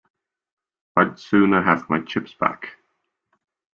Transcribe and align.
I'd 0.97 1.19
sooner 1.19 1.61
have 1.61 1.87
my 1.87 1.99
chips 2.01 2.33
back. 2.33 2.77